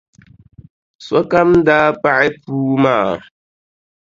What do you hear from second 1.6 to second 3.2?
daa paɣi puu maa.